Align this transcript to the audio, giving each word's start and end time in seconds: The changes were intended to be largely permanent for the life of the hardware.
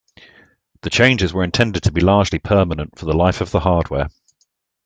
The 0.81 0.89
changes 0.89 1.31
were 1.31 1.43
intended 1.43 1.83
to 1.83 1.91
be 1.91 2.01
largely 2.01 2.39
permanent 2.39 2.97
for 2.97 3.05
the 3.05 3.13
life 3.15 3.39
of 3.39 3.51
the 3.51 3.59
hardware. 3.59 4.07